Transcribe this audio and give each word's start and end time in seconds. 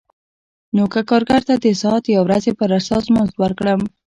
نو 0.75 0.83
که 0.93 1.01
کارګر 1.09 1.41
ته 1.49 1.55
د 1.63 1.65
ساعت 1.81 2.03
یا 2.13 2.19
ورځې 2.25 2.51
پر 2.59 2.69
اساس 2.79 3.05
مزد 3.15 3.35
ورکړم 3.39 3.81